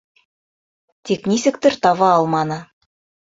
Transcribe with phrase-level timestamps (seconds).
[1.09, 2.59] Тик нисектер таба алманы.